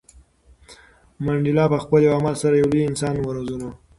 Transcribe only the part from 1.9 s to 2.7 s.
یو عمل سره یو